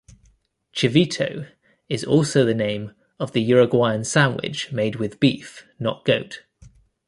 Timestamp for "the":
2.43-2.55, 3.33-3.39